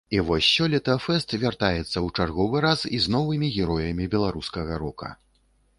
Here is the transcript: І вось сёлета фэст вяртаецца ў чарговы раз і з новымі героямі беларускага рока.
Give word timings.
І 0.17 0.19
вось 0.27 0.45
сёлета 0.53 0.95
фэст 1.03 1.35
вяртаецца 1.43 1.83
ў 1.83 2.07
чарговы 2.23 2.57
раз 2.67 2.87
і 2.99 3.03
з 3.05 3.15
новымі 3.19 3.53
героямі 3.61 4.11
беларускага 4.17 4.73
рока. 4.85 5.17